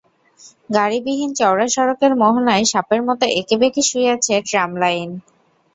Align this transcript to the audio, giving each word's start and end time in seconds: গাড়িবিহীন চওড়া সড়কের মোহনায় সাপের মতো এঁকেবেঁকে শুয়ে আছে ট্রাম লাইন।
গাড়িবিহীন 0.69 1.31
চওড়া 1.39 1.67
সড়কের 1.67 2.13
মোহনায় 2.21 2.65
সাপের 2.71 3.01
মতো 3.07 3.25
এঁকেবেঁকে 3.39 3.81
শুয়ে 3.89 4.09
আছে 4.15 4.33
ট্রাম 4.49 4.71
লাইন। 4.81 5.09